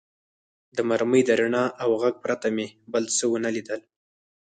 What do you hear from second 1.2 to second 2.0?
د رڼا او